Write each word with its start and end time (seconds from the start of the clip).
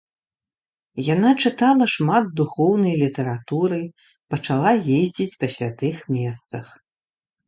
Яна 1.07 1.31
чытала 1.43 1.85
шмат 1.95 2.23
духоўнай 2.39 2.95
літаратуры, 3.01 3.77
пачала 4.35 4.71
ездзіць 5.01 5.37
па 5.45 5.51
святых 5.57 6.01
месцах. 6.17 6.65